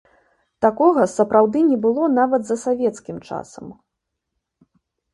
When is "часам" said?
3.31-3.73